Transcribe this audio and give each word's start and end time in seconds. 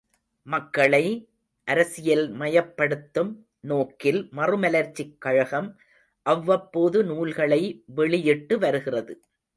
மக்களை 0.47 1.03
அரசியல்மயப்படுத்தும் 1.67 3.29
நோக்கில் 3.63 4.21
மறுமலர்ச்சிக் 4.31 5.15
கழகம் 5.17 5.69
அவ்வப்போது 6.25 7.03
நூல்களை 7.03 7.61
வெளியிட்டுவருகிறது. 7.95 9.15